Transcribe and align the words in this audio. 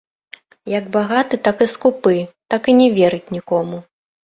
Як 0.77 0.87
багаты, 0.95 1.39
так 1.49 1.57
і 1.67 1.69
скупы, 1.75 2.17
так 2.55 2.61
і 2.73 2.77
не 2.83 2.91
верыць 2.99 3.25
нікому. 3.39 3.77